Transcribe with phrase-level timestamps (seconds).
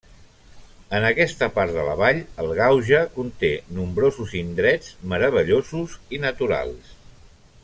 [0.99, 6.95] En aquesta part de la vall, el Gauja conté nombrosos indrets meravellosos i naturals.